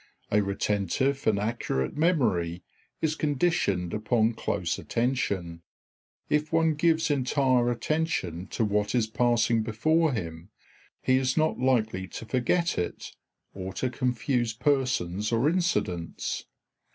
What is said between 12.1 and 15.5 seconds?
forget it or to confuse persons or